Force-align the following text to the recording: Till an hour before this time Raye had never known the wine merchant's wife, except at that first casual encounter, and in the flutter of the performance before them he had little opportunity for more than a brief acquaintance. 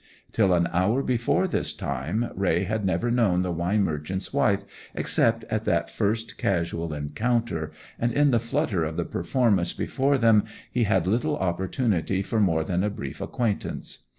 Till 0.31 0.51
an 0.51 0.67
hour 0.73 1.03
before 1.03 1.47
this 1.47 1.73
time 1.73 2.31
Raye 2.33 2.63
had 2.63 2.83
never 2.83 3.11
known 3.11 3.43
the 3.43 3.51
wine 3.51 3.83
merchant's 3.83 4.33
wife, 4.33 4.63
except 4.95 5.43
at 5.43 5.63
that 5.65 5.91
first 5.91 6.39
casual 6.39 6.91
encounter, 6.91 7.71
and 7.99 8.11
in 8.11 8.31
the 8.31 8.39
flutter 8.39 8.83
of 8.83 8.97
the 8.97 9.05
performance 9.05 9.73
before 9.73 10.17
them 10.17 10.45
he 10.71 10.85
had 10.85 11.05
little 11.05 11.37
opportunity 11.37 12.23
for 12.23 12.39
more 12.39 12.63
than 12.63 12.83
a 12.83 12.89
brief 12.89 13.21
acquaintance. 13.21 13.99